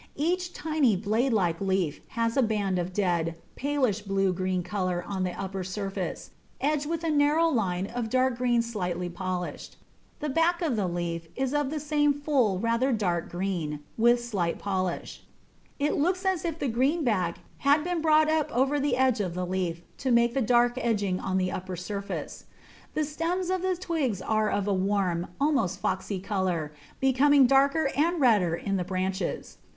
[0.17, 5.21] Each tiny, blade like leaf has a band of dead, palest bluish green colour on
[5.23, 9.75] the upper surface, edged with a narrow line of dark green slightly polished;
[10.19, 14.57] the back of the leaf is of the same full, rather dark green, with slight
[14.57, 15.21] polish;
[15.77, 19.35] it looks as if the green back had been brought up over the edge of
[19.35, 22.45] the leaf to make the dark edging on the upper surface.
[22.95, 28.19] The stems of the twigs are of a warm, almost foxy colour, becoming darker and
[28.19, 29.57] redder in the branches.